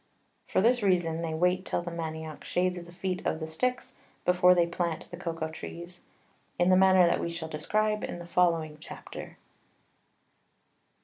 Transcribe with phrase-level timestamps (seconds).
[0.47, 3.93] For this reason they wait till the Manioc shades the Feet of the Sticks
[4.25, 6.01] before they plant the Cocao Trees,
[6.57, 9.37] in the manner that we shall describe in the following Chapter.